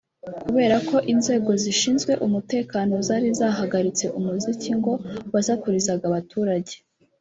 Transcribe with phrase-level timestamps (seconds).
[0.43, 4.93] kubera ko inzego zishinzwe umutekano zari zahagaritse umuziki ngo
[5.33, 6.73] wasakurizaga abaturage